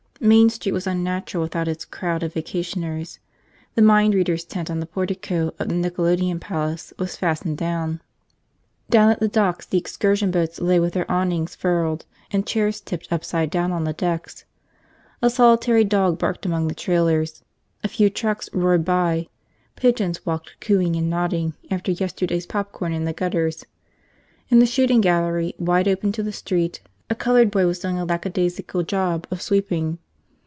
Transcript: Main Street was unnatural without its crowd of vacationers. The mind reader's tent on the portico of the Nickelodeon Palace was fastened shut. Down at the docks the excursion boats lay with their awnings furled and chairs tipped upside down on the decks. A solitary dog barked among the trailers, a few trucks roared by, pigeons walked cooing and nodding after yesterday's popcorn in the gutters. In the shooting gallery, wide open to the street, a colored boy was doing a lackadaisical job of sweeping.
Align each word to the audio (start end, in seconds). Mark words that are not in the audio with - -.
Main 0.23 0.51
Street 0.51 0.73
was 0.73 0.85
unnatural 0.85 1.41
without 1.41 1.67
its 1.67 1.83
crowd 1.83 2.21
of 2.21 2.35
vacationers. 2.35 3.17
The 3.73 3.81
mind 3.81 4.13
reader's 4.13 4.43
tent 4.43 4.69
on 4.69 4.79
the 4.79 4.85
portico 4.85 5.51
of 5.57 5.67
the 5.69 5.73
Nickelodeon 5.73 6.39
Palace 6.39 6.93
was 6.99 7.15
fastened 7.17 7.57
shut. 7.57 7.93
Down 8.91 9.09
at 9.09 9.19
the 9.19 9.27
docks 9.27 9.65
the 9.65 9.79
excursion 9.79 10.29
boats 10.29 10.61
lay 10.61 10.79
with 10.79 10.93
their 10.93 11.09
awnings 11.09 11.55
furled 11.55 12.05
and 12.29 12.45
chairs 12.45 12.79
tipped 12.81 13.07
upside 13.11 13.49
down 13.49 13.71
on 13.71 13.83
the 13.83 13.93
decks. 13.93 14.45
A 15.23 15.29
solitary 15.31 15.83
dog 15.83 16.19
barked 16.19 16.45
among 16.45 16.67
the 16.67 16.75
trailers, 16.75 17.41
a 17.83 17.87
few 17.87 18.11
trucks 18.11 18.47
roared 18.53 18.85
by, 18.85 19.27
pigeons 19.75 20.23
walked 20.23 20.51
cooing 20.61 20.95
and 20.95 21.09
nodding 21.09 21.55
after 21.71 21.91
yesterday's 21.91 22.45
popcorn 22.45 22.93
in 22.93 23.05
the 23.05 23.11
gutters. 23.13 23.65
In 24.49 24.59
the 24.59 24.67
shooting 24.67 25.01
gallery, 25.01 25.55
wide 25.57 25.87
open 25.87 26.11
to 26.11 26.21
the 26.21 26.31
street, 26.31 26.79
a 27.09 27.15
colored 27.15 27.49
boy 27.49 27.65
was 27.65 27.79
doing 27.79 27.97
a 27.97 28.05
lackadaisical 28.05 28.83
job 28.83 29.25
of 29.31 29.41
sweeping. 29.41 29.97